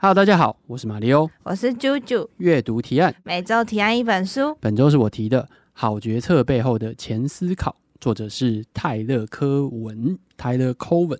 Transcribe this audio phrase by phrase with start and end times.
[0.00, 2.28] Hello，大家好，我是马里欧，我是啾啾。
[2.36, 4.56] 阅读提案，每周提案一本书。
[4.60, 11.18] 本周是我提的《好决策背后的前思考》，作者是泰勒·科文 （Tyler Cowen）。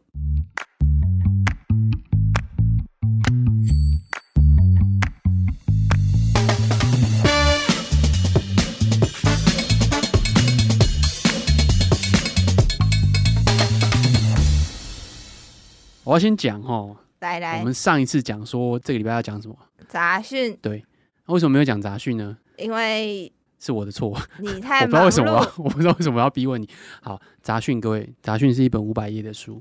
[16.05, 16.97] 我要先讲哦。
[17.21, 19.57] 来来，我们上一次讲说这个礼拜要讲什么
[19.89, 20.57] 杂讯？
[20.63, 20.85] 对，
[21.27, 22.37] 为什么没有讲杂讯呢？
[22.57, 26.69] 因为是我的错，你太 我不知道为什么要， 我不知道为什么要逼问你。
[27.03, 29.61] 好，杂讯，各位，杂讯是一本五百页的书。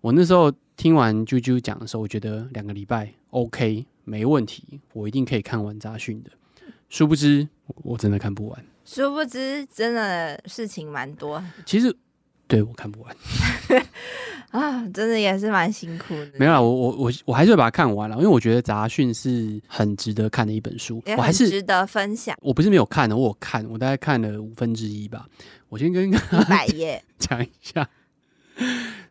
[0.00, 6.30] 我那时候听完啾啾讲的时候，我觉得两个礼拜 OK 没问题，我一定可以看完杂讯的。
[6.88, 8.64] 殊不知，我真的看不完。
[8.84, 11.42] 殊不知，真的事情蛮多。
[11.64, 11.94] 其实，
[12.46, 13.16] 对，我看不完。
[14.54, 16.30] 啊，真的也是蛮辛苦的。
[16.38, 22.36] 没有啦，我我我我还是会把它看完了，因为我觉得杂讯是很值得看的一本书，我还是值得分享。
[22.40, 25.26] 我不是没有看的，我有看，我大概看了五分之一吧。
[25.68, 26.16] 我先跟一
[26.48, 27.88] 百页 讲一下，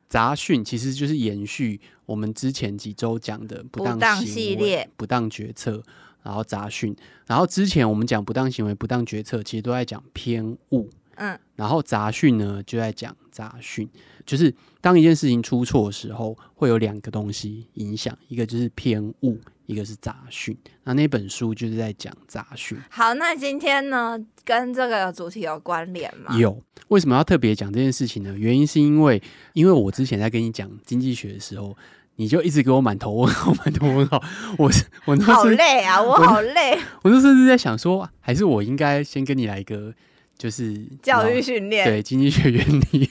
[0.07, 5.83] 杂讯其实就是延续我们之前几周讲的不当，不当系列、不当决策，
[6.21, 6.95] 然后杂讯，
[7.27, 10.89] 然后之前我们讲不当行为、不当决策，其实都在讲偏误。
[11.15, 13.87] 嗯，然后杂讯呢，就在讲杂讯，
[14.25, 20.57] 就是当一件事情出错的时候，会有两个东西影响，一个就是偏误，一个是杂讯。
[20.83, 22.77] 那那本书就是在讲杂讯。
[22.89, 26.37] 好，那今天呢，跟这个主题有关联吗？
[26.37, 26.61] 有。
[26.89, 28.35] 为什么要特别讲这件事情呢？
[28.37, 29.21] 原因是因为，
[29.53, 31.75] 因为我之前在跟你讲经济学的时候，
[32.17, 34.21] 你就一直给我满头问号， 满头问号。
[34.57, 34.69] 我
[35.05, 36.77] 我那好累啊，我好累。
[37.01, 39.93] 我就甚至在想说，还是我应该先跟你来一个。
[40.35, 43.07] 就是教育训练，对经济学原理，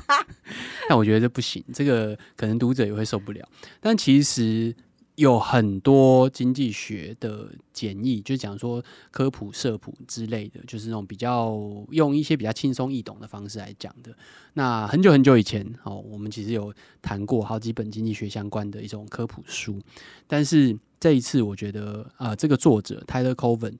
[0.88, 3.46] 但我觉得这不行，这个可能读者也会受不了。
[3.80, 4.74] 但其实
[5.16, 11.56] 有很多经济学的简易，就讲说科普、社普之类的，就是那种比较
[11.90, 14.14] 用一些比较轻松易懂的方式来讲的。
[14.54, 19.78] 那很久很久以前，哦，我们其实有谈过好几本经济学相关的一种科普书，
[20.26, 23.74] 但是这一次，我觉得啊、这个作者 Tyler Cowen。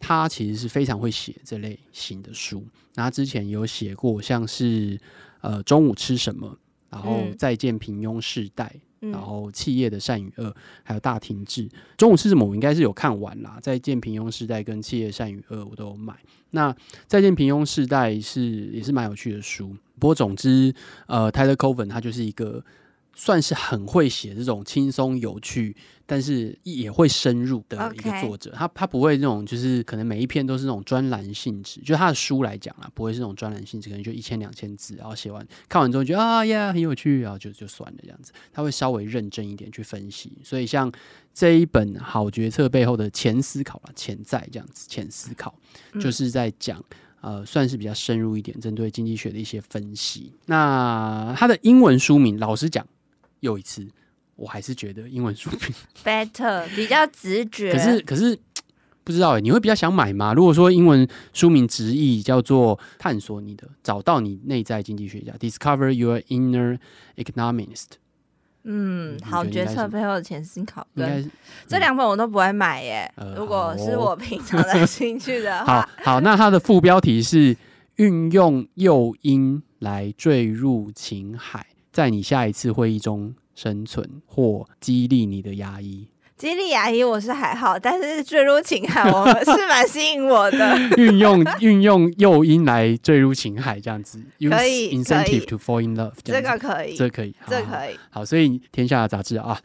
[0.00, 2.64] 他其实是非常会写这类型的书，
[2.94, 4.96] 那他之前有写过像是
[5.40, 6.56] 呃中午吃什么，
[6.90, 11.68] 然后再见平庸世代，嗯、然后企业的善与恶，还有大停滞。
[11.96, 16.14] 中午吃什么我应该是有看完啦，再见平庸世代跟企业善与恶我都有买。
[16.50, 16.74] 那
[17.06, 20.74] 再见平庸世代是也是蛮有趣的书，不过总之
[21.06, 22.64] 呃 Tyler Coven 他就是一个。
[23.20, 25.74] 算是很会写这种轻松有趣，
[26.06, 28.52] 但是也会深入的一个作者。
[28.54, 31.80] 他他不会那种，就是可能每一篇都是那种专栏性质。
[31.80, 38.30] 就他的书来讲啊，不会是那种专栏性质，可能就一千两千字，然后写完看完之后觉得啊呀很有趣，然后就就算了这样子。
[38.52, 40.38] 他会稍微认真一点去分析。
[40.44, 40.90] 所以像
[41.34, 45.52] 这一本《好决策背后的潜思考》啦，潜在这样子潜思考，
[46.00, 46.80] 就是在讲
[47.20, 50.32] 呃，算是比较深入一点，针对经济学的一些分析。
[50.46, 52.86] 那他的英文书名，老实讲。
[53.40, 53.86] 又一次，
[54.36, 55.60] 我还是觉得英文书名
[56.04, 57.72] better 比较直觉。
[57.72, 58.38] 可是可是
[59.04, 60.34] 不知道哎，你会比较想买吗？
[60.34, 66.78] 如果说英文书名直译叫做“探索你的，找到你内在经济学家 ”，Discover Your Inner
[67.16, 67.86] Economist。
[68.64, 71.24] 嗯，好决策背后的潜心考，应该
[71.66, 73.10] 这两本我都不会买耶。
[73.16, 77.56] 呃、如果是我平常的兴趣的话， 好好，那它的副标题是
[77.96, 81.64] “运用诱因来坠入情海”。
[81.92, 86.08] 在你下一次会议中生存，或激励你的牙医。
[86.36, 90.78] 激励牙医我是还好，但是坠入情海我是蛮吸引我的。
[90.96, 97.98] 运用运用诱因来坠入情海，这样子可以 incentive to fall in love，这个可以，这个可以，这个可以。
[98.10, 99.60] 好，所以天下的杂志啊，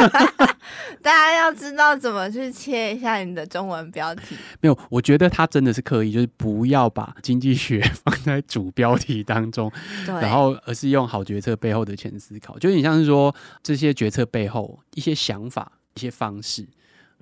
[1.02, 4.36] 大家要知道怎么去切一下你的中文标题。
[4.60, 9.70] 没有，我觉得他真的是刻意，就是不要把经济学放在主标题当中，
[10.06, 15.72] 然后而是用好决策背后的前思考，就有点像是说这些决策背后一些想法。
[15.96, 16.64] 一些方式，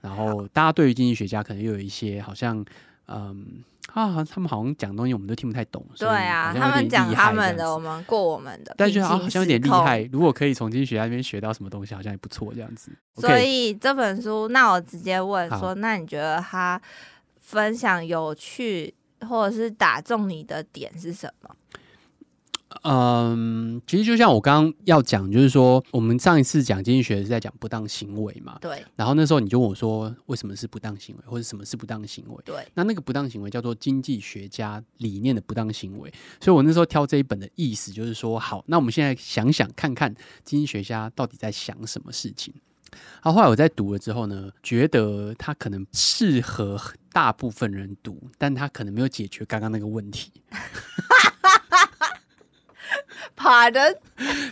[0.02, 2.62] 然后大家对于经济学家可能又有一些好像，
[3.08, 3.64] 嗯
[3.94, 5.84] 啊，他们好像讲东西我们都听不太懂。
[5.98, 10.08] 对啊，他们讲他们的，我们过我们的，但是好像有点厉害。
[10.12, 12.92] 如果可以从经济学家那边学到什么东西，好像也不错这样子。
[13.16, 16.80] 所以这本书，那我直接问说，那你觉得他
[17.40, 18.94] 分享有趣
[19.26, 21.50] 或者是打中你的点是什么？
[22.82, 28.58] 嗯，其实就像我刚刚要讲，就是说，我们上一次讲经济学是在讲不当行为嘛。
[28.60, 28.84] 对。
[28.96, 32.36] 然后那时候你就问我说，为什么是不当行为，或者什么是不当行为？
[32.44, 32.66] 对。
[32.74, 36.12] 那那个不当行为叫做经济学家理念的不当行为。
[36.40, 40.14] 所以我那时候挑这一本的意思就是说，好，那我们现在想想看看，
[40.44, 42.54] 经济学家到底在想什么事情？
[43.20, 46.80] 好后后来我在读了之后呢，觉得它可能适合
[47.12, 50.32] 大部分人读，但它可能没有解决刚刚那个问题。
[53.36, 53.96] Pardon？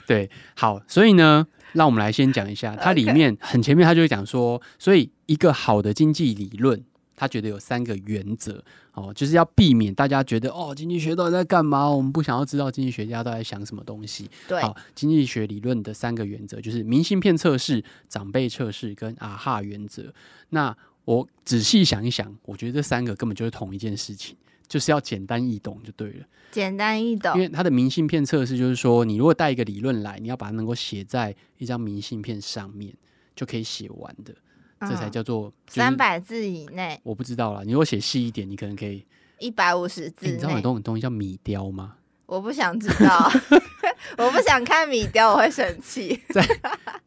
[0.06, 6.82] 对，好，所以呢，让我们来先讲一下，它里面很前面，他就会讲说，所以一个好的经济理论，
[7.14, 8.62] 他觉得有三个原则
[8.92, 11.88] 哦，就是要避免大家觉得哦，经济学到底在干嘛？
[11.88, 14.30] 我们不想要知道经济学家都在想什么东西。
[14.48, 20.12] 对，好，经济学理论的三个原则就是明信片测试、长辈测试跟啊哈原则。
[20.50, 24.36] 那我仔细想一想，我觉得这三个根本就是同一件事情。
[24.68, 27.34] 就是要简单易懂就对了，简单易懂。
[27.34, 32.94] 因为它的明信片测试就是说，你如果带一个理论来，你要把它能够写在一张明信片上面，
[33.34, 34.34] 就可以写完的，
[34.80, 37.00] 这才叫做三百字以内。
[37.04, 39.04] 我不知道啦，你如果写细一点，你可能可以
[39.38, 40.26] 一百五十字。
[40.26, 41.96] 你知道有东东西叫米雕吗？
[42.26, 43.30] 我不想知道，
[44.18, 46.20] 我不想看米雕，我会生气。
[46.30, 46.44] 在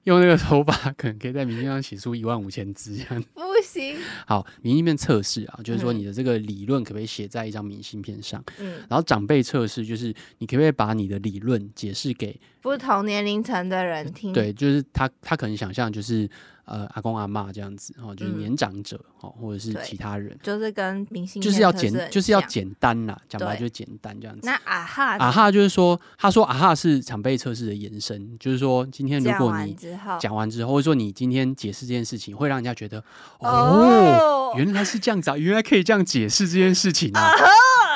[0.04, 3.24] 用那个手法，可能可以在明信片上写出一万五千字这样。
[3.34, 3.98] 不行。
[4.26, 8.44] 好，明信片测试啊，就是说你的这个理论可不可以写在一张明信片上？
[8.60, 8.82] 嗯。
[8.90, 14.32] 然后长辈测试就是你可不可以把你的理论解释给不同年龄层的人听？
[14.32, 16.30] 对，就是他他可能想象就是。
[16.70, 24.42] 呃，阿公阿妈这样子哦，就是年长者哦，或者是其他人，就是跟明星就是要简，就是要简单啦，讲白就是简单这样子。
[24.44, 29.76] 那啊哈啊哈就是说，他说啊哈是长辈测试的延伸，就是说今天如果你
[30.20, 33.04] 讲完之后，或者说你今天解释这件事情，会让人家觉得
[33.40, 37.32] 哦，原来是这样子啊，原来可以这样解释这件事情啊。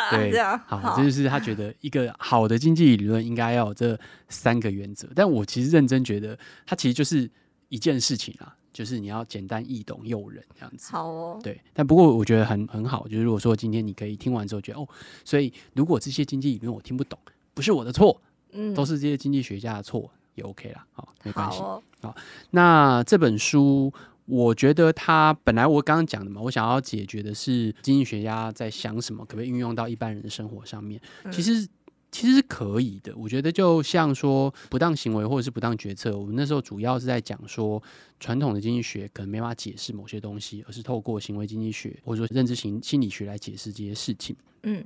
[0.10, 0.34] 对，
[0.68, 3.98] 好，这就是他觉得一个好的经济理论应该要有这
[4.30, 5.08] 三个原则。
[5.16, 7.30] 但我其实认真觉得，它其实就是
[7.70, 8.54] 一件事情啊。
[8.74, 10.92] 就是你要简单易懂、诱人这样子。
[10.92, 11.40] 好哦。
[11.44, 13.08] 对，但不过我觉得很很好。
[13.08, 14.88] 就是如果说今天你可以听完之后觉得哦，
[15.24, 17.18] 所以如果这些经济理论我听不懂，
[17.54, 18.20] 不是我的错，
[18.52, 20.86] 嗯，都是这些经济学家的错，也 OK 啦。
[20.94, 21.60] 好，没关系。
[21.60, 22.16] 好，
[22.50, 23.94] 那这本书，
[24.26, 31.00] 我觉得它本来我刚刚讲的嘛，我想要解决的是经济学家在想什么，可不可以运用到一般人的生活上面？
[31.24, 31.68] 嗯，其实。
[32.14, 37.82] 其实是可以的，我觉得就像说不当行为或者是不当决策，我们那时候主要是在讲说
[38.20, 44.36] 传统的经济学可能没法解释某些东西，而是透过行为经济学或者说认知型心理学来解释这些事情。
[44.62, 44.86] 嗯，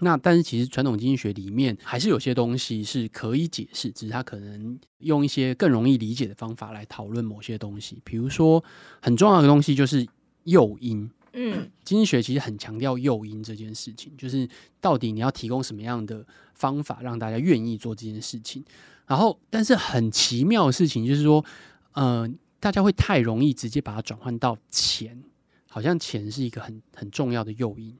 [0.00, 8.62] 那但是其实传统经济学里面还是有些东西是可以解释，只是它可能用一些更容易理解的方法来讨论某些东西，比如说
[9.00, 10.06] 很重要的东西就是
[10.44, 11.10] 诱因。
[11.36, 14.48] 嗯， 经济学其实很强调诱因这件事情，就是
[14.80, 18.64] 到底你要提供什么样的方法让大家愿意做这件事情。
[19.06, 21.44] 然后，但是很奇妙的事情就是说，
[21.92, 25.22] 嗯、呃，大家会太容易直接把它转换到钱，
[25.68, 27.96] 好像钱是一个很很重要的诱因。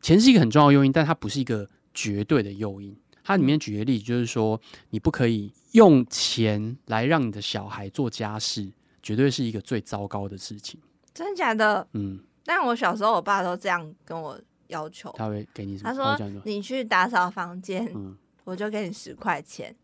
[0.00, 2.96] 钱是一个很重要的诱因，但它不是一个绝对的诱因。
[3.24, 8.70] 它里面举个例子，就是说你不可以用钱来让你的小孩做家事，
[9.02, 10.78] 绝对是一个最糟糕的事情。
[11.12, 11.88] 真的假的？
[11.94, 12.20] 嗯。
[12.46, 15.12] 但我小时候，我爸都这样跟我要求。
[15.16, 15.90] 他会给你什么？
[15.90, 19.74] 他说：“你去打扫房间，嗯，我就给你十块钱。”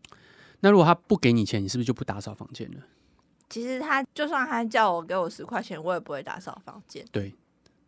[0.61, 2.77] 那如果他不给你钱，你是不是就不打扫房间了？
[3.49, 7.05] 其实他就算他叫我给我十块钱，我也不会打扫房间。
[7.11, 7.35] 对，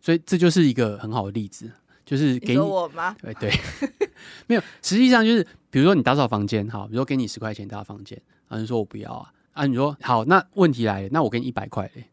[0.01, 1.71] 所以这就是一个很好的例子，
[2.03, 3.15] 就是给你，你我吗？
[3.21, 3.51] 对对，
[4.45, 4.61] 没有。
[4.81, 12.05] 实际上就是，比如说你打扫房间，好，比如说给你十块钱打扫房间，啊，你说我不要啊，啊，你说好，那问题来了，那我给你一百块嘞。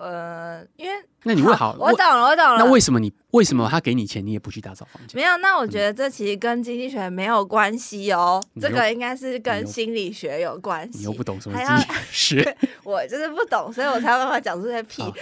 [0.00, 0.92] 呃，因为
[1.24, 2.56] 那你会好，我懂了，我懂了。
[2.58, 5.20] 那为什么你为什么他给你钱，你也不去打扫房间？
[5.20, 10.98] 没有，那我觉得这其实跟经济学没有关系哦，这个应该是跟心理学有关系。
[10.98, 15.02] 你又不懂什么经济学， 我就是不懂，所以我才有办法讲出这些屁。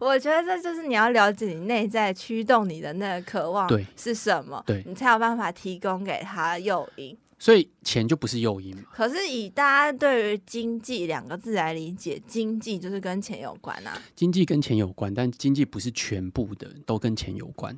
[0.00, 7.16] 我觉得这就是你要了解你内在驱动你的那个渴望是什么，对，你才有办法提供给他诱因。
[7.38, 8.82] 所以钱就不是诱因嘛？
[8.92, 14.00] 可是以大家对于经济两个字来理解，经济就是跟钱有关啊。
[14.16, 17.76] 经济跟钱有关，但经济不是全部的都跟钱有关。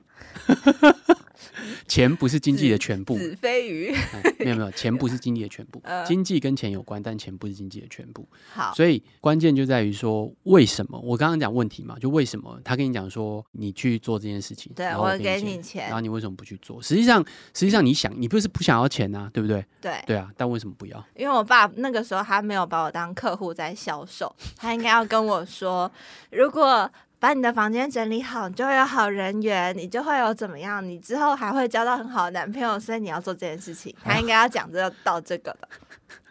[1.89, 3.17] 钱不是经济的全部。
[3.17, 4.35] 子非鱼、嗯。
[4.41, 5.81] 没有没有，钱不是经济的全部。
[5.85, 8.27] 呃、 经济跟钱有关，但钱不是经济的全部。
[8.53, 11.99] 好，所以关键就在于说，为什么我刚刚讲问题嘛？
[11.99, 16.81] 就为什么他跟你讲说你去做这件事情，对，我给，我给你钱，然后你为什么不去做？
[16.83, 19.65] 实际上，实际上你想，你不是不想要钱啊，对不对？
[19.81, 21.05] 对，对啊，但为什么不要？
[21.15, 25.91] 因为我爸那个时候他没有把我当客户在销售，他应该要跟我说，
[26.31, 26.91] 如果。
[27.21, 30.83] 把你的房间整理好，你就会有好人缘，你就会有怎么样？
[30.85, 33.95] 你之后还会交到很好的男朋友，所以你要做这件事情。
[34.03, 35.69] 他应该要讲这个到这个的，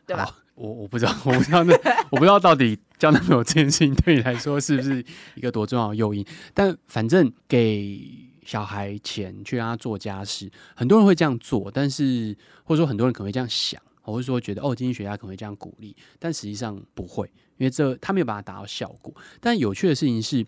[0.07, 0.27] 对吧？
[0.55, 1.73] 我我不知道，我不知道那
[2.09, 5.05] 我不知道到底交男朋友这件事情对你来说是不是
[5.35, 6.25] 一个多重要的诱因。
[6.55, 8.01] 但反正给
[8.43, 13.79] 小孩钱去让他做家事，很多人会这样做，但是或者说很多人可能会这样想。
[14.09, 19.13] 我是说觉得哦，经济学家可能会这样鼓励，但实际上不会，因为这他没有把它达到效果。
[19.39, 20.45] 但有趣的事情是，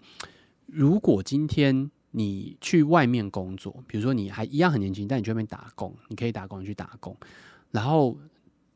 [0.65, 7.15] 如果今天你去外面工作，比如说你还一样很年轻，但你去外面打工，你可以打工，你去打工，
[7.71, 8.17] 然后。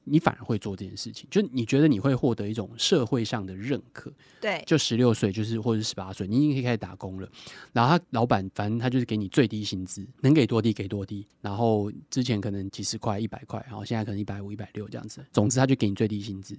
[0.07, 7.27] 你反而会做这件事情，就你觉得你会获得一种社会上的认可，对，就十六岁就是或者是十八岁，你已经可以开始打工了。
[7.73, 11.25] 然后他老板反正他就是给你最低薪资，能给多低给多低。
[11.41, 15.25] 然后之前可能几十块、一百块，然后现在可能一百五、一百六这样子。
[15.33, 16.55] 总之他就给你最低薪资，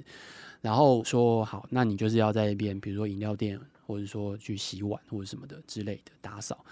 [0.61, 6.65] 然后说好，那你就是要在那边，比如说饮料店，或者说去洗碗或者什么的之类的打扫，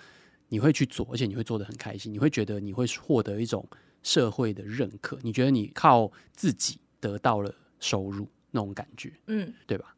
[0.48, 3.64] 你会去做，而且你会做的很开心，你会觉得你会获得一种。
[4.04, 9.96] 社会的认可，你觉得你靠自己得到了收入那种感觉，嗯，对吧？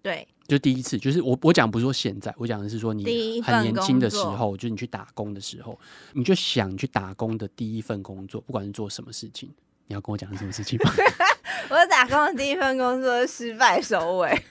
[0.00, 5.78] 对，就第一次，就是我我讲不是说现在，我讲的是说你很年轻的时候，就是你去打工的时候，
[6.12, 9.50] 你就想去打工的第一份工作，不管是做什么事情，
[9.86, 10.92] 你要跟我讲是什么事情吗？
[11.70, 14.42] 我打工的第一份工作失败收尾，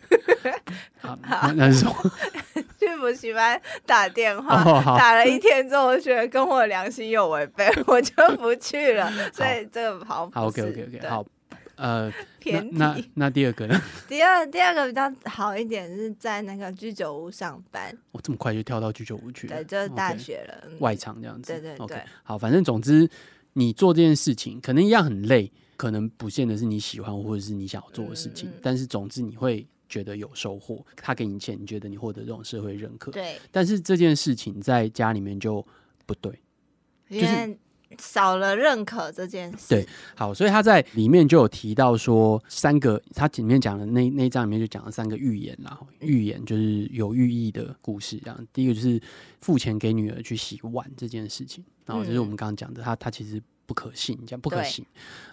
[0.97, 1.93] 好，那是什么？
[3.07, 9.11] 去补习班打电话，哦、打了一天之后，我觉得跟我良心有违背，我就不去了。
[9.33, 11.25] 所以这个好，好，OK OK OK，好，
[11.75, 13.81] 呃，偏那那，那第二个呢？
[14.07, 17.95] 第二第二个比较好一点，是在那个居酒屋上班。
[18.11, 19.55] 我这么快就跳到居酒屋去了？
[19.55, 21.51] 对，就是大学了，okay, 外场这样子。
[21.53, 23.09] 对对对，okay, 好，反正总之
[23.53, 29.67] 你做这件事情可能一样很累，可能不见得是你喜欢或者是你想要做的事情，嗯、但是总之你会。
[29.93, 33.11] 觉得有收获，他给你钱，你觉得你获得这种社会认可。
[33.11, 35.63] 对，但是这件事情在家里面就
[36.07, 36.31] 不对，
[37.11, 37.57] 就是
[37.99, 39.69] 少了认可这件事。
[39.69, 48.17] 对，好，所以他在里面就有提到说三个，他里面讲的那那一章里面就讲了三个寓言，然后寓言就是有寓意的故事。
[48.17, 48.99] 这样，第一个就是
[49.41, 54.83] 付钱给女儿去洗碗这件事情，然后就是我们刚刚讲的，他他其实不可信，这样不可信。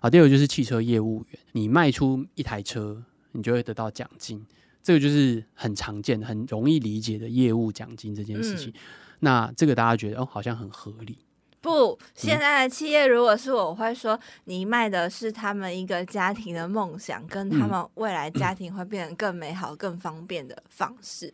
[0.02, 3.02] 好，第二个就是汽车业务员，你卖出一台车。
[3.32, 4.44] 你就会得到奖金，
[4.82, 8.70] 这个就是很常见、很容易理解的业务奖金这件事情。
[8.70, 8.74] 嗯、
[9.20, 11.18] 那这个大家觉得哦，好像很合理。
[11.62, 21.32] 不，现在的企业如果是我会说，你卖的是他们一个家庭的梦想，跟他们未来家庭会变得更美好、更方便的方式。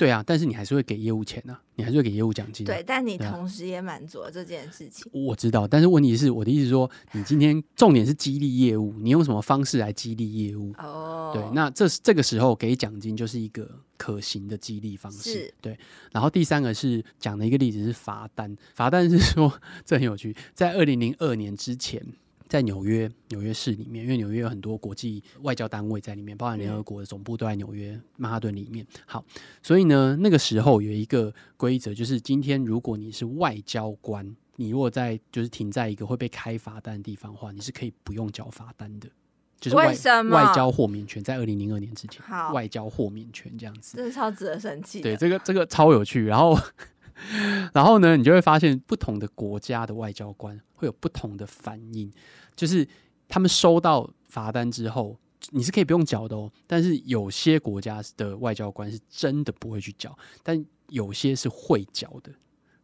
[0.00, 2.72] 对啊，但是你还是会给业务钱啊，你还是会给业务奖金啊。
[2.72, 5.04] 对，但你同时也满足了这件事情。
[5.06, 10.72] 啊，我知道，但是问题是，我的意思是说，你今天重点是激励业务，你用什么方式来激励业务？
[10.78, 15.32] 哦，对，那这这个时候给奖金就是一个可行的激励方式。
[15.32, 15.78] 是对，
[16.10, 19.52] 然后第三个是讲的一个例子是罚单，罚单是说
[19.84, 22.02] 这很有趣，在二零零二年之前。
[22.50, 28.84] 在纽约，纽约市里面，因为纽约有很多国际外交单位在里面，包含联合国的总部都在纽约曼哈顿里面。
[29.06, 29.24] 好，
[29.62, 39.08] 所以呢，那个时候有一个规则，就是今天如果你是外交官，你如果在就是停在一个会被开罚单的地方的话，你是可以不用缴罚单的。
[39.60, 39.94] 就是外？
[40.30, 45.00] 外交豁免权在二零零二年之前，好外交豁免权这样子，这是超值得生气。
[45.00, 46.24] 对，这个这个超有趣。
[46.24, 46.58] 然后。
[47.72, 52.12] 然后呢，你就会发现不同的国家的外交官会有不同的反应，
[52.56, 52.86] 就是
[53.28, 55.16] 他们收到罚单之后，
[55.50, 56.50] 你是可以不用缴的哦。
[56.66, 62.32] 但是有些国家的外交官是真的不会去缴，但有些是会缴的。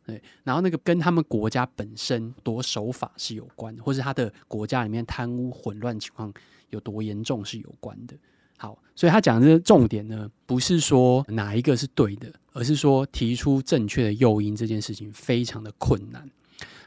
[0.05, 6.33] 对，然后那个跟他们国家本身多守法是有关的，或是他的国家里面贪污混乱情况
[6.71, 8.16] 有多严重是有关的。
[8.57, 16.29] 好，所以他讲的重点呢，不是说哪一个是对的，而是说提出正确的诱因这件事情非常的困难。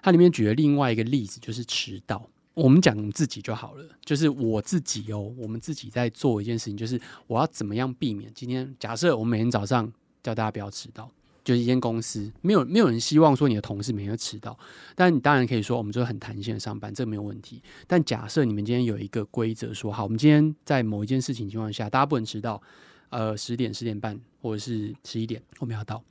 [0.01, 2.27] 它里面举了另外一个例子，就是迟到。
[2.55, 9.89] 我们讲自己就好了，就是我自己哦，我们自己在做一件事情，就是我要怎么样避免今天，假设我每天早上
[10.23, 11.09] 叫大家不要迟到。
[11.49, 14.55] 就是一间公司，没有没有人希望说你的同事每天都迟到，
[14.93, 17.59] 但你当然可以说我们就很弹性的上班，这个没有问题。
[17.87, 22.61] 但假设你们今天有一个规则说，好，我们今天在某一件事情情况下，大家不能迟到，
[23.09, 26.03] 呃，十点、十点半或者是十一点我们要到，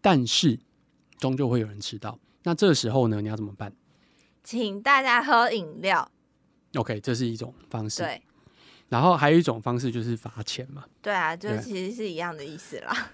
[0.00, 0.58] 但是
[1.18, 3.70] 终究会有人迟到，那这时候呢，你要怎么办？
[4.42, 6.10] 请大家喝饮料。
[6.76, 8.02] OK，这是一种方式。
[8.02, 8.22] 对，
[8.88, 10.86] 然后还有一种方式就是罚钱嘛。
[11.02, 13.10] 对啊，就其实是一样的意思啦。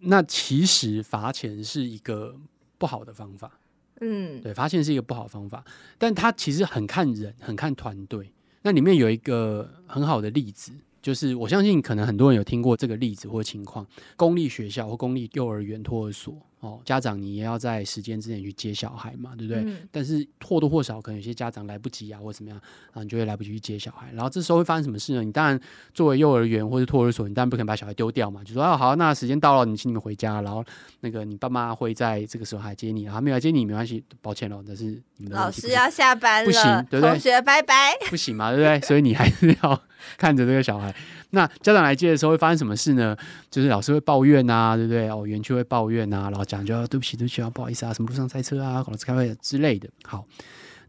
[0.00, 2.36] 那其实罚钱是一个
[2.78, 3.58] 不好的方法，
[4.00, 5.64] 嗯，对，罚钱是一个不好的方法，
[5.96, 8.32] 但它其实很看人，很看团队。
[8.62, 10.72] 那里面有一个很好的例子，
[11.02, 13.86] 就是我相信可能很多人有听过这个例子或情况：
[14.16, 16.34] 公立学校或公立幼儿园托儿所，
[16.64, 19.62] 哦，家长你也要在时间之内去接小孩嘛，对不对？
[19.66, 22.58] 嗯、但是或多或少可能有些家长来不及啊，或者怎么样，
[22.92, 24.10] 啊，你就会来不及去接小孩。
[24.14, 25.22] 然后这时候会发生什么事呢？
[25.22, 25.60] 你当然
[25.92, 30.40] 作为幼儿园或者托儿所，你当然不可能把小孩丢掉嘛，就说啊好，那时间到了，你请你们回家。
[30.40, 30.64] 然后
[31.00, 34.84] 那个你爸妈会在这个时候来接你，然后没有来接你没关系，抱歉了，但是
[35.18, 37.10] 你们的老师要下班了，不行，对不对？
[37.10, 38.80] 同学拜拜，不行嘛，对不对？
[38.88, 39.82] 所以你还是要
[40.16, 40.94] 看着这个小孩。
[41.30, 43.16] 那家长来接的时候会发生什么事呢？
[43.50, 45.08] 就是老师会抱怨啊，对不对？
[45.08, 49.88] 哦，园区会抱怨啊，然后讲就要对不起，对不起啊，不好意思啊，什么路上塞车啊，老师开会之类的。
[50.04, 50.26] 好，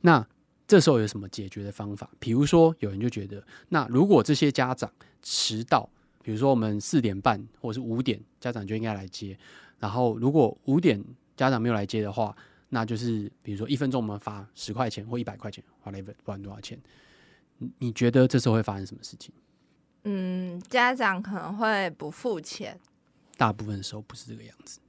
[0.02, 0.26] 那
[0.68, 2.10] 这时候有什么解决的方法？
[2.20, 4.92] 比如说，有人就觉得，那如果这些家长
[5.22, 5.90] 迟到，
[6.24, 9.38] 比如说我们四点半或者是五点，家长就应该来接。
[9.80, 11.04] 然后如果五点
[11.36, 12.36] 家长没有来接的话，
[12.70, 16.80] 那就是比如说一分钟我们罚十块钱或一百块钱，whatever，不管多少钱。
[17.58, 19.34] 你你觉得这时候会发生什么事情？
[20.04, 22.80] 嗯，家长可能会不付钱，
[23.38, 24.80] 大部分时候不是这个样子。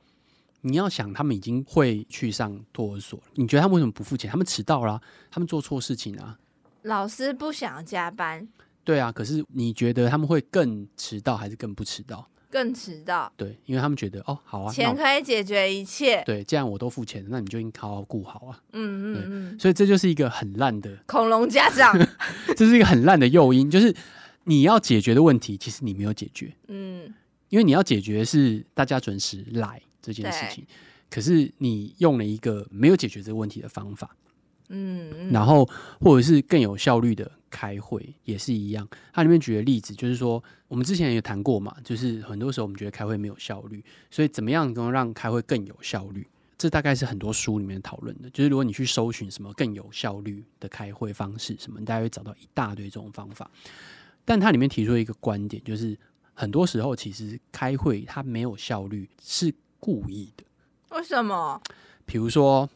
[0.66, 4.30] 你要想，他们已经会去上托儿所，你觉得他们为什么不付钱？
[4.30, 6.38] 他们迟到了啊，他们做错事情啊。
[6.82, 8.46] 老师不想加班，
[8.85, 9.11] 对啊。
[9.12, 12.28] 可是你觉得他们会更迟到，还是更不迟到？
[12.50, 13.32] 更迟到。
[13.37, 16.23] 对，因为他们觉得哦，好啊，钱可以解决一切。
[16.25, 18.61] 对，既然我都付钱，那你就应该好好顾好啊。
[18.73, 19.58] 嗯嗯嗯。
[19.58, 21.96] 所以这就是一个很烂的恐龙家长，
[22.56, 23.94] 这是一个很烂的诱因，就是。
[24.49, 26.54] 你要解决的问题，其实你没有解决。
[26.68, 27.12] 嗯，
[27.49, 29.82] 因为你要解决是大家准时来
[30.13, 30.67] 这件事情，
[31.11, 34.17] 可是你用了一个没有解决这个问题的方法。
[34.69, 35.69] 嗯，嗯，然后
[36.01, 38.89] 或者是更有效率的开会也是一样。
[39.13, 46.27] 它里面举的例子就是说，我们之前也谈过嘛，就是很多时候我们觉得开会没有效率，所以怎么样能让开会更有效率？
[46.59, 48.29] 这大概是很多书里面讨论的。
[48.31, 53.49] 就是如果你去搜寻什么更有效率的开会方式，什么，你大概会找到一大堆这种方法。
[54.25, 55.97] 但它里面提出了一个观点，就是
[56.35, 59.55] 很多时候其实开会它没有效率是
[59.87, 60.43] 故意的。
[60.97, 61.62] 为什么？
[62.05, 62.69] 比如说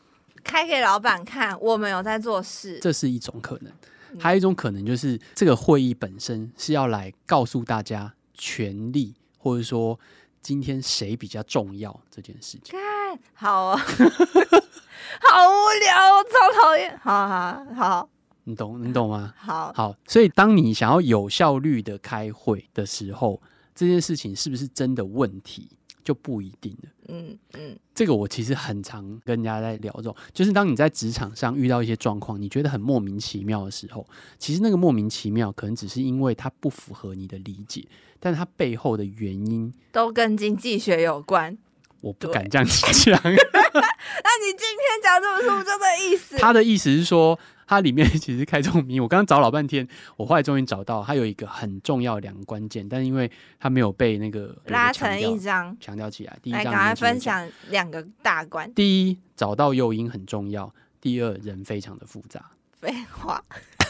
[0.44, 3.72] 开给老板看，我们有在做事，这是一种可能。
[4.16, 9.98] 还有一种可能就是这个会议本身是要来告诉大家权力，或者说
[10.40, 12.78] 今天谁比较重要这件事情。
[12.78, 16.96] 看， 好啊，好无聊，超讨厌。
[17.00, 18.08] 好好好。
[18.44, 19.34] 你懂，你懂吗？
[19.36, 23.42] 好好，所以当你想要有效率的开会的时候，
[23.74, 25.68] 这件事情是不是真的问题
[26.04, 26.88] 就不一定了。
[27.10, 34.06] 嗯嗯，这个我其实很常跟人家在聊这种，就是当你在职场上遇到一些状况，你觉得很莫名其妙的时候，
[34.38, 37.84] 其实那个莫名其妙可能只是因为它不符合你的理解，
[38.20, 41.58] 但它背后的原因都跟经济学有关。
[42.00, 43.20] 我不敢这样讲。
[43.22, 46.38] 那你今天讲这本书就这意思？
[46.38, 47.38] 他的意思是说。
[47.70, 53.30] 它里面 其实开这种谜，我刚刚找老半天，我后来终于找到，它有一个很重要的两个关键，但是因为
[53.60, 56.36] 它没有被那个拉成一张强调起来。
[56.42, 58.74] 第一章来，赶快分享两个大关。
[58.74, 60.68] 第一，找到诱因很重要；
[61.00, 62.50] 第二，人非常的复杂。
[62.72, 63.40] 废话。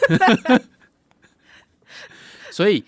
[2.52, 2.84] 所以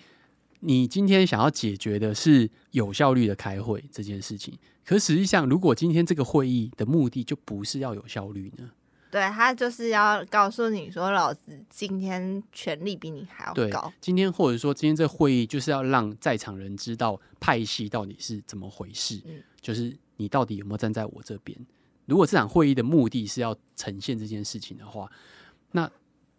[0.59, 4.53] 你今天想要解决的是有效率的开会这件事情，
[4.85, 8.69] 可实际上，如果今天这个会议的目的就不是要有效率呢？
[9.13, 13.93] 对，他就是要告诉你说，老子今天权力比你还要高。
[14.01, 21.55] 今天或者说今天这会议就是要让在场人知道派系到底是怎么回事，嗯，就是你到底有没有站在我这边。
[22.07, 25.07] 如果这场会议的目的是要呈现这件事情的话，
[25.73, 25.87] 那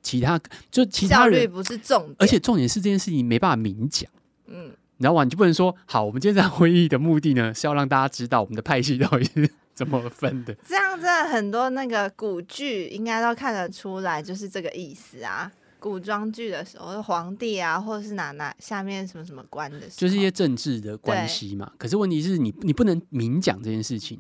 [0.03, 0.37] 其他
[0.69, 4.11] 就其他人不是重点，而且重点是这件事情没办法明讲，
[4.47, 5.23] 嗯，你知道吗？
[5.23, 9.49] 你就不能说好，我们今天这场会议的目的呢是要让大家知道我们的派系到底是。
[9.75, 10.55] 怎么分的？
[10.67, 15.51] 这样真的很多那个古剧应该都看得出来，就是这个意思啊。
[15.79, 21.71] 古装剧的时候，皇帝啊，或者是哪哪下面什么什么官的就是一些政治的关系嘛。
[21.77, 24.19] 可是问题是你你不能明讲这件事情，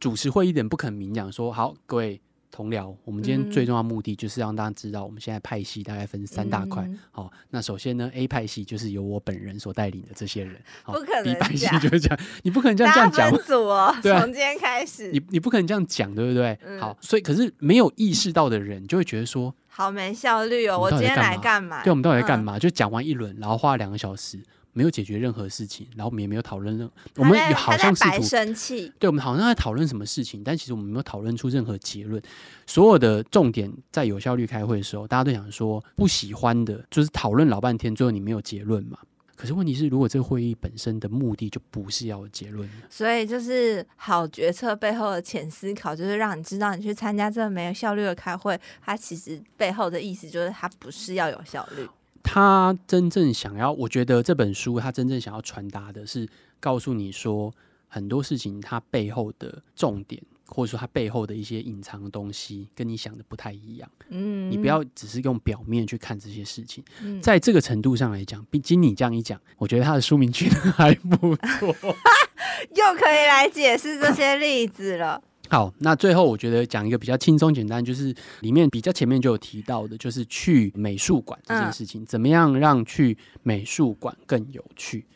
[0.00, 2.20] 主持会议的人不肯明讲说好，各位。
[2.54, 6.84] 同僚，我们今天最重要的目的就是让大家知道，我们现在派系大概分三大块。
[7.10, 10.54] 好、嗯哦，那首先呢，A 派系就是由我本人所带领的这些人。
[10.84, 11.24] 不可能。
[11.24, 13.30] B 派系就是这样，你不可能这样这样讲。
[13.32, 16.56] 分组哦，对、啊，从今天开始，你你不可能这样讲，对不对？
[16.64, 21.82] 嗯、好，所以可是没有意识到的人就会觉得说，好没效率哦，我今天来干嘛？
[21.82, 22.56] 对，我们到底在干嘛？
[22.56, 24.38] 嗯、就讲完一轮，然后花了两个小时。
[24.74, 32.22] 没有解决任何事情，然后我们也没有讨论任，我们也好像是生气，对，我们好像在讨论什么事情，但其实我们没有讨论出任何结论。
[32.66, 38.98] 所有的重点在有效率开会的时候，大家都想说不喜欢的，就是讨论老半天，最后你没有结论嘛？
[39.36, 51.86] 可是问题是，如果这个会议本身的目的就不是要有结论，所以就是好决策背后的浅思考，就是让你知道，你去参加这个没有效率的开会，它其实背后的意思就是它不是要有效率。
[52.24, 56.26] 他真正想要，我觉得这本书他真正想要传达的是
[56.58, 57.54] 告诉你说，
[57.86, 63.88] 很多事情它背后的重点，或者说它背后的一些隐藏的东西，跟你想的不太一样。
[64.08, 66.82] 嗯，你不要只是用表面去看这些事情。
[67.02, 71.76] 嗯在这个程度上来讲，比经你这样一讲，我觉得他的书名取得还不错。
[72.74, 75.22] 又可以来解释这些例子了。
[75.50, 85.06] 好，那最后我觉得讲一个比较轻松简单，就是里面比较前面就有提到的，就是去美术馆这件事情，嗯、怎么样让去美术馆更有趣？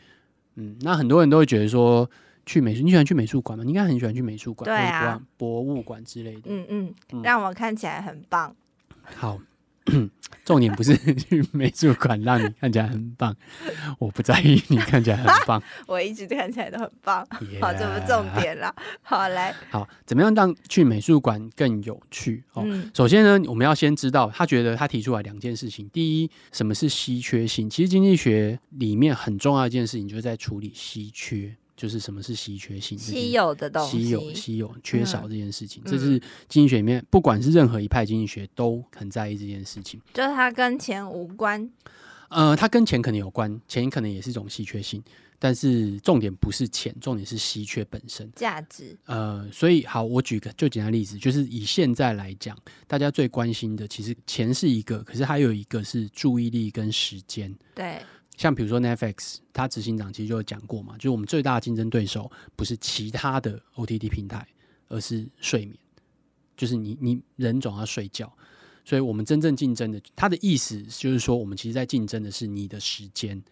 [0.55, 2.09] 嗯，那很多人都会觉得说，
[2.45, 3.63] 去美术，你喜欢去美术馆吗？
[3.63, 6.41] 你应该很喜欢去美术馆、对啊，博物馆之类的。
[6.45, 8.55] 嗯嗯，嗯让我看起来很棒。
[9.15, 9.39] 好。
[10.45, 13.35] 重点不是去美术馆让你看起来很棒，
[13.99, 17.23] 我不在意你看起来很棒， 我一直看起来都很棒。
[17.39, 18.73] Yeah 好，这不重点了。
[19.03, 22.43] 好，来，好，怎么样让去美术馆更有趣？
[22.53, 25.87] 哦，嗯、首先呢，我们要先知道，他觉得他提出来两件事情。
[25.89, 27.69] 第一，什么是稀缺性？
[27.69, 31.55] 其实经济学里面很重要的一件事情，就是在处理稀缺。
[31.79, 32.97] 就是什么是稀缺性？
[32.97, 39.97] 稀有的东西，稀有、稀有、缺少这件事情，嗯、这是经济学里面，不管是任何一派经济学都很在意这件事情。
[40.13, 41.71] 就是它跟钱无关，
[42.27, 45.01] 呃，它跟钱可能有关，钱可能也是一种稀缺性，
[45.39, 48.97] 但是重点不是钱，重点是稀缺本身，价值。
[49.05, 57.55] 呃，所以好，我举个最简单例子，就是以现在来讲，大家最关心的其实钱是一个，可是还有一个是注意力跟时间。
[57.73, 58.01] 对。
[58.39, 64.47] 像比如说 Netflix，它执行长其实就有讲过嘛，就是我们最大的竞争对手不是其他的 OTT 平台，
[64.87, 65.77] 而是睡眠，
[66.55, 68.31] 就是你你人总要睡觉，
[68.85, 73.43] 所以我们真正竞争的，他的意思就是说，我们其实在竞争的是你的时间，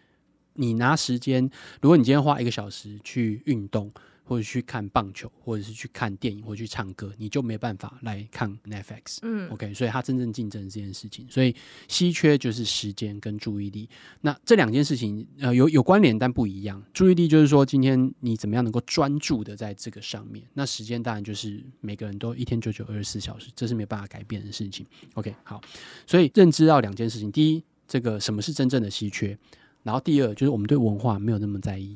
[0.53, 1.43] 你拿时间，
[1.81, 3.91] 如果你今天花一个小时去运动。
[4.27, 9.19] 或者去看棒球，或者是去看电影，或者去唱歌，你就没办法来看 Netflix。
[9.21, 11.55] 嗯，OK，所以它真正竞争这件事情，所以
[11.87, 13.89] 稀缺就是时间跟注意力。
[14.19, 16.83] 那这两件事情呃有有关联，但不一样。
[16.93, 20.45] 注意力就是说今天你怎么样能够专注的在这个上面。
[20.53, 24.85] 那时间当然就是每个人都一天九九二十四小时，这是没办法改变的事情。
[25.13, 25.61] OK，好，
[26.05, 29.37] 所以认知到两件事情：第一，这个什么是真正的稀缺；
[29.83, 31.95] 然后第二，就是我们对文化没有那么在意。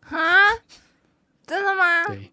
[0.00, 0.18] 哈？
[1.46, 2.06] 真的吗？
[2.08, 2.32] 对，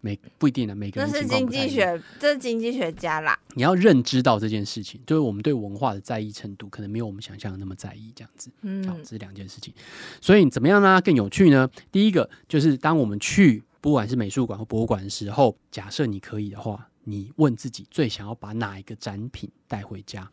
[0.00, 3.38] 每不一定的，每个人这是经济学，这是经济学家啦。
[3.54, 8.50] 你要认知到这件事情，就是我们对文化的在意程度，可能没有我们想象的那么在意，这样子。
[8.62, 9.72] 嗯，好，这是两件事情。
[10.20, 11.70] 所以怎么样让它更有趣呢？
[11.92, 20.28] 第一个就是当我们去不管是美术馆或博物馆的时候，假设你可以的话，你问自己最想要把哪一个展品带回家？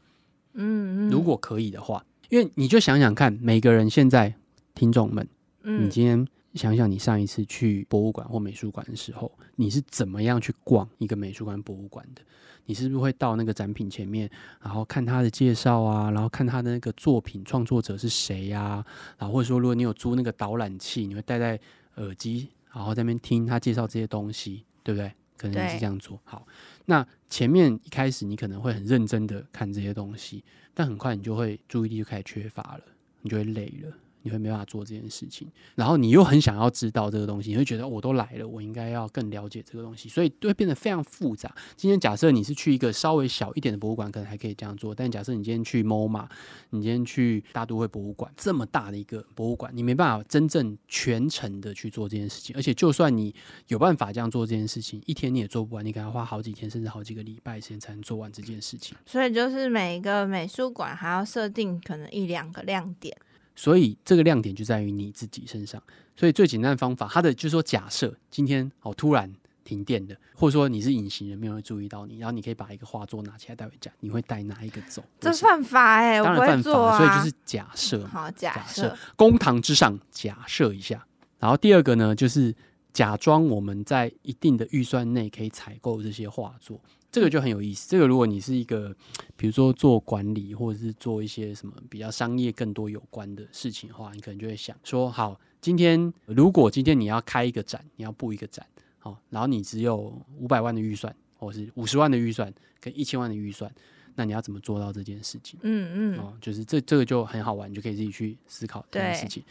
[0.54, 4.34] 嗯，嗯，如果可以的话，因为你就想想看，每个人现在
[4.74, 5.28] 听众们，
[5.62, 6.28] 嗯，你今天。
[6.60, 12.22] 想想你上一次去博物馆或美术馆的时候，你是怎么样去逛一个美术馆、博物馆的？
[12.66, 14.30] 你是不是会到那个展品前面，
[14.62, 18.86] 然后看他的介绍啊，然后看他的那个作品创作者是谁呀、啊？
[19.18, 21.58] 然后或者说，如果你有租那个导览器，你会戴在
[21.96, 25.10] 耳机，然后在那边听他介绍这些东西，对不对？
[25.38, 26.20] 可能你是这样做。
[26.26, 26.46] 好，
[26.88, 30.44] 那前面一开始你可能会很认真的看这些东西，
[30.74, 32.82] 但很快你就会注意力就开始缺乏了，
[33.22, 33.94] 你就会累了。
[34.22, 41.54] 你会没办法做这件事情，然后你又很想要知道这个东西，你会觉得我都来了，我应该要更了解这个东西，所以就会变得非常复杂。
[41.76, 46.28] 今天假设你是去一个稍微小一点的博物馆，可能还可以这样做，但假设你今天去 MoMA，
[46.72, 53.34] 你今天去大都会博物馆这么大的一个博物馆，你没办法真正全程的去做这件事情，而且就算你
[53.68, 58.98] 有办法这样做这件事情，一天你也做不完，你可能要花好几天甚至好几个礼拜时间才能做完这件事情。
[59.06, 63.16] 所以就是每一个美术馆还要设定可能一两个亮点。
[63.60, 65.84] 所以这个亮点就在于你自己身上。
[66.16, 69.30] 所以最简单的方法，它的就是说，假设今天哦突然
[69.66, 75.04] 停电的，或者说你是隐形人，没有人注意到你，然后你可以把一个画作拿起来带回家，你会带哪一个走？
[75.20, 78.08] 这犯法哎、欸，当然犯法，啊、所以就是假设。
[78.08, 81.06] 好，假设公堂之上假设一下。
[81.38, 82.56] 然后第二个呢，就是
[82.94, 86.80] 假装我们在一定的预算内可以采购这些画作。
[87.12, 87.90] 这个就很有意思。
[87.90, 88.96] 这个如果你是一个，
[89.36, 98.66] 比如说做管理，或者是做一些什么比较商业更多有关的事情的话，你可能就会想说：好，今天如果今天你要开一个展，你要布一个展，
[99.00, 103.72] 好，然后你只有五百万的预算，或是五十万的预算，跟一千万的预算。
[104.16, 105.58] 那你要怎么做到这件事情？
[105.64, 109.42] 嗯嗯，哦，就是这这个就很好玩，你就可以自己去思考这件事情。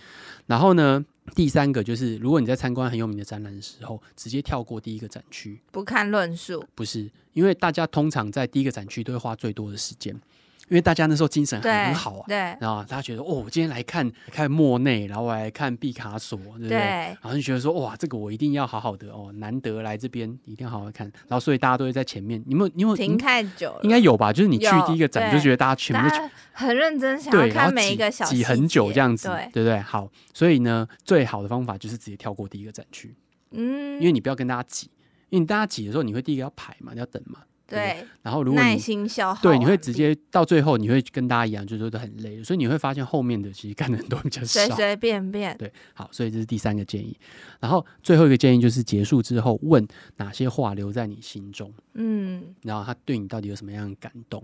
[0.46, 1.02] 然后呢，
[1.34, 10.18] 第三个就是，如果你在参观很有名的展览的时候，直接跳过第一个展区，不看论述，不是，因为大家通常在第一个展区都会花最多的时间，
[10.68, 16.68] 因为大家那时候精神很很好啊，对，然后大家觉得哦，我今天来看看莫内，然后我来看毕卡索，对不对？
[16.68, 21.06] 对然后就觉得说哇，这个我一定要好好的哦，难得来这边，一定要好好看。
[21.26, 22.70] 然后所以大家都会在前面，你有没有？
[22.74, 24.32] 你有停太久了，应该有吧？
[24.32, 29.78] 就是你去第一个展，就觉得大家全部很认真想要看每一个小挤很久这样子，对对不对？
[29.80, 33.14] 好，所以呢，最好的方法就是直接跳过第一个展区，
[33.52, 34.90] 嗯，因为你不要跟大家挤，
[35.30, 37.40] 因为你大家挤的时候，你会第一个要排嘛，你要等嘛。
[37.68, 45.54] 对，然后如果耐心消耗，对，你会直接到最后，你会跟大家一样，就是都很累，所以你会发现后面的其实干的人都比较少，随随便便。
[45.58, 47.14] 对，好，所以这是第三个建议。
[47.60, 54.42] 然后最后一个建议就是结束之后问哪些话留在你心中，嗯，然后他对你到底有什么样的感动？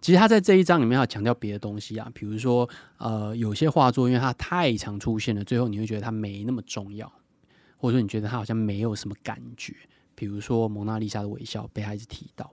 [0.00, 7.12] 其实他在这一章里面要强调别的东西啊，比如说呃，有些画作因为它太常出现了，最后你会觉得它没那么重要，
[7.76, 9.74] 或者说你觉得它好像没有什么感觉，
[10.22, 12.48] 比如说蒙娜丽莎的微笑被孩子提到。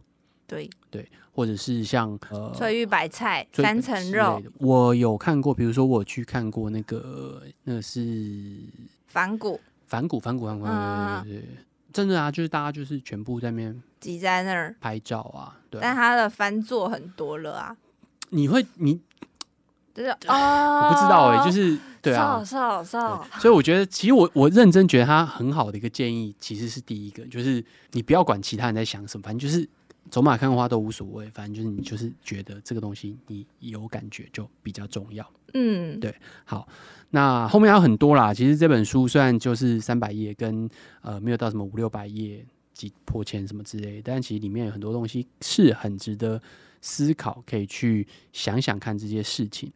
[0.47, 0.67] 对。
[0.89, 8.57] 对，或者是像呃翠玉白菜三层肉，我有看过，比如说我去看过那个那个是
[9.05, 9.61] 反骨。
[9.85, 11.49] 反骨反骨反骨，对对对，
[11.93, 14.75] 真的啊，就是大家就是全部在那边挤在那儿。
[14.81, 17.77] 拍照啊，对，但他的翻作很多了啊，
[18.29, 18.99] 你会你
[19.99, 29.67] 就是哦，我不知道哎，就是对啊，少少少，所以我觉得其实我我认真觉得他很好的一个建议，其实是第一个，就是你不要管其他人在想什么，反正就是。
[30.09, 35.23] 走马看花都无所谓，反正就是你就是觉得这个东西你有感觉就比较重要。
[35.53, 36.11] 嗯，对。
[36.45, 36.67] 好，
[37.11, 38.33] 那后面还有很多啦。
[38.33, 40.67] 其实这本书虽然就是三百页，跟
[41.01, 46.41] 呃没有到什么五六百页几破千什么之类，但其实里面有很多东西是很值得
[46.81, 49.71] 思考，可以去想想看这些事情。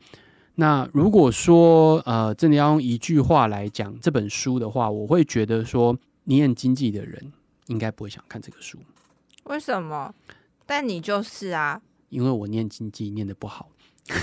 [0.55, 7.33] 那如果说呃真的要用一句话来讲这本书的话，我会觉得说，念经济的人
[7.67, 8.77] 应该不会想看这个书。
[9.45, 10.13] 为什么？
[10.65, 13.69] 但你就是啊，因为我念经济念得不好。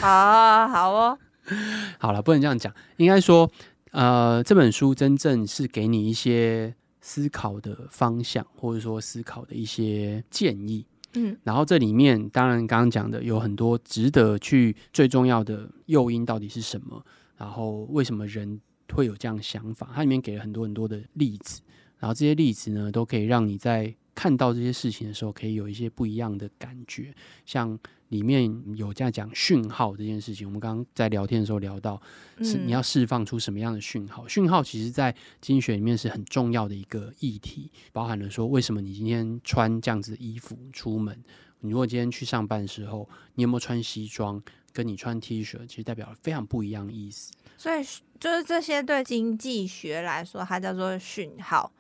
[0.01, 1.19] 好，好哦，
[1.99, 3.51] 好了，不能这样讲，应该说，
[3.91, 10.87] 呃，这本书真正是给你一些思考的方向，或者说思考的一些建议。
[11.15, 17.05] 嗯，然后这里面当然刚刚讲的有很多值得去最重要的诱因到底是什么，
[17.37, 18.61] 然后为什么人
[18.93, 19.91] 会有这样想法？
[19.95, 21.61] 它里面给了很多很多的例子，
[21.99, 27.15] 然后这些例子呢，都可以让你在看到这些事情的时候，可以有一些不一样的感觉。
[27.47, 32.01] 像里面有这样讲讯号这件事情，我们刚刚在聊天的时候聊到，
[32.43, 34.27] 是你要释放出什么样的讯号？
[34.27, 41.17] 讯号其实，在经济学里面是很重要的一个议题，包含了说，为什么你今天穿这样子的衣服出门？
[41.61, 44.43] 你如果今天去上班的时候，你有没有穿西装？
[44.73, 47.33] 跟你穿 T 恤，其实代表了非常不一样的意思。
[47.57, 47.85] 所以，
[48.21, 51.73] 就是这些对经济学来说，它叫做讯号。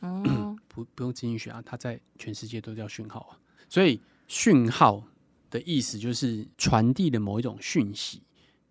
[0.68, 3.38] 不不用经济学啊，它在全世界都叫讯号啊。
[3.68, 5.02] 所以讯号
[5.50, 8.22] 的意思就是传递的某一种讯息，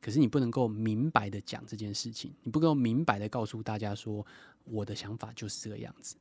[0.01, 4.25] 可是你不能够明白的讲这件事情，你不能够明白的告诉大家说
[4.63, 6.15] 我的想法就是这个样子。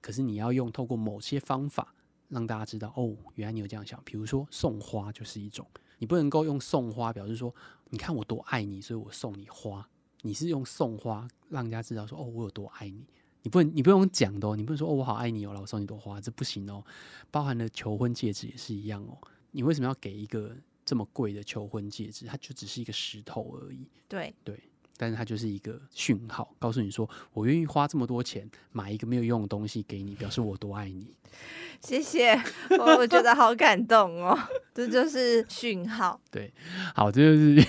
[0.00, 1.94] 可是你要用透过某些方法
[2.28, 4.00] 让大家知道，哦，原来你有这样想。
[4.04, 5.66] 比如说送花就是一种，
[5.98, 7.54] 你不能够用送花表示说，
[7.88, 9.88] 你看我多爱你，所以我送你花。
[10.22, 13.04] 你是用送花让人家知道说，哦，我有多爱你。
[13.42, 14.56] 你不能，你不用讲的哦。
[14.56, 16.84] 你不能说哦，我好爱你哦，我送你朵花，这不行哦。
[17.30, 19.16] 包含了求婚戒指也是一样哦。
[19.52, 22.26] 你为什么要给一个这么贵的求婚戒指？
[22.26, 23.86] 它就只是一个石头而已。
[24.08, 24.60] 对对，
[24.96, 31.14] 但是它就是一个讯号，告诉你说我愿意花这么多钱买一个没有用的东西给你，表示我多爱你。
[31.80, 32.34] 谢谢，
[32.78, 34.38] 我我觉得好感动哦。
[34.74, 36.20] 这就是讯号。
[36.30, 36.52] 对，
[36.94, 37.66] 好，这就是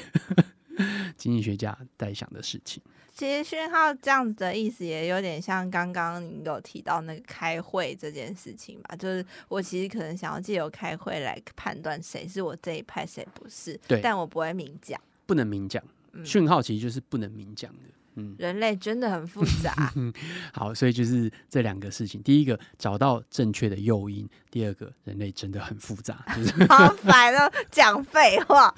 [1.15, 2.81] 经济学家在想的事情。
[3.21, 8.95] 其实讯号这样子的意思也有点像刚刚你有提到那个开会这件事情吧？
[8.95, 13.79] 就是我其实可能想要借由开会来判断谁是我这一派，谁不是。
[13.87, 15.83] 对，但我不会明讲，不能明讲。
[16.25, 17.83] 讯号其实就是不能明讲的。
[18.15, 19.93] 嗯，人类真的很复杂。
[20.53, 26.23] 好，所以就是这两个事情：第一个找到正确的诱因；第二个人类真的很复杂。
[26.35, 28.73] 就是、 好烦哦，讲废话。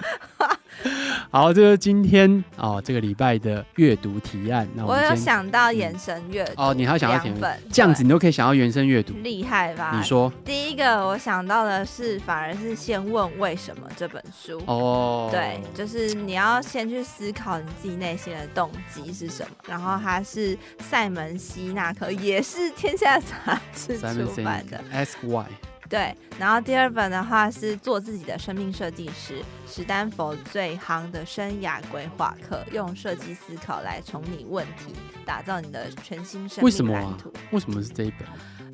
[1.30, 4.68] 好，这是今天哦，这个礼拜的阅读提案。
[4.74, 7.60] 那我，我有想到延伸阅读、嗯、哦，你还想要填本？
[7.72, 9.92] 这样子你都可以想要延伸阅读，厉害吧？
[9.96, 19.56] 你说，第一个我想到的是，反而是先问为什么这本书哦，对，就是你要先去思考你自己内心的动机是什么。
[19.66, 24.82] 然后他是塞门西纳克，也是天下杂志出版的。
[25.22, 25.46] Why。
[25.88, 34.94] 对，然后第二本的话是做自己的生命设计师，史丹佛最夯的生涯规划课，用设计思考来重拟问题，
[35.26, 36.64] 打造你的全新生命蓝图。
[36.64, 37.18] 为什么啊？
[37.52, 38.26] 为什么是这一本？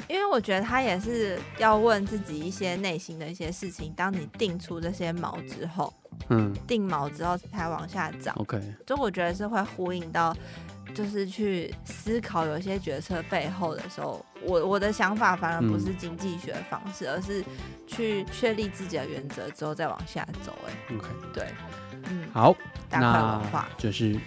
[0.09, 3.93] 因为我觉得他也是要问自己一些内心的一些事情。
[3.97, 5.93] 当你定出这些锚之后，
[6.29, 8.35] 嗯，定锚之后才往下长。
[8.37, 10.37] OK，就我觉得是会呼应到，
[10.95, 17.45] 就是去思考有些决策背后的时候，我我的想法反而不是经济学的方式，嗯、而是
[17.87, 20.57] 去确立自己的原则之后再往下走。
[20.67, 21.47] 哎，OK，对，
[22.11, 22.55] 嗯，好，
[22.89, 24.17] 大块文化就是。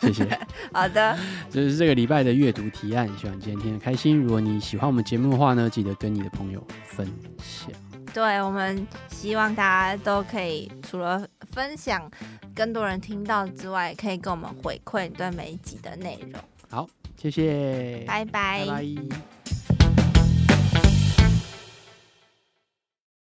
[0.00, 0.24] 谢谢。
[0.72, 1.18] 好的，
[1.50, 4.16] 这是这个礼拜的阅读提案，希望今天听得开心。
[4.16, 7.04] 如果你喜欢我们节目的话呢，记得跟你的朋友分
[7.38, 7.72] 享。
[8.18, 12.10] 对，我们希望大家都可以除了分享，
[12.52, 16.42] 更多人听到之外，可以跟我们回馈你对每一集的内容。
[16.68, 18.66] 好，谢谢，拜拜。
[18.66, 19.77] 拜拜。